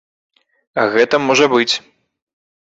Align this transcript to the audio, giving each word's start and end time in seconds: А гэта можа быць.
А 0.83 0.85
гэта 0.95 1.15
можа 1.27 1.45
быць. 1.53 1.69